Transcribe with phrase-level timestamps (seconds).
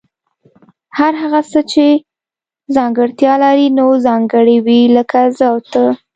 [0.97, 1.87] هر هغه څه چي
[2.75, 5.83] ځانګړتیا لري نو ځانګړي وي لکه زه او ته